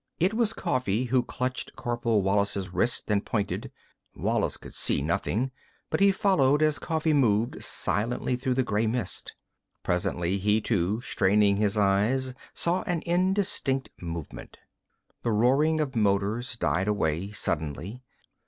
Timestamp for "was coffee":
0.33-1.03